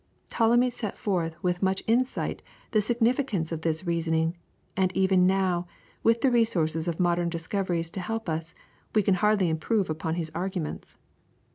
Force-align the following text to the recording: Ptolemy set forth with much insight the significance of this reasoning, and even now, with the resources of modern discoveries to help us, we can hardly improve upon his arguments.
Ptolemy 0.31 0.71
set 0.71 0.97
forth 0.97 1.35
with 1.43 1.61
much 1.61 1.83
insight 1.85 2.41
the 2.71 2.81
significance 2.81 3.51
of 3.51 3.61
this 3.61 3.85
reasoning, 3.85 4.35
and 4.75 4.91
even 4.97 5.27
now, 5.27 5.67
with 6.01 6.21
the 6.21 6.31
resources 6.31 6.87
of 6.87 6.99
modern 6.99 7.29
discoveries 7.29 7.91
to 7.91 7.99
help 7.99 8.27
us, 8.27 8.55
we 8.95 9.03
can 9.03 9.13
hardly 9.13 9.47
improve 9.47 9.91
upon 9.91 10.15
his 10.15 10.31
arguments. 10.33 10.97